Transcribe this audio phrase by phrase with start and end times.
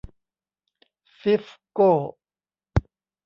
[1.19, 1.91] ซีฟโก้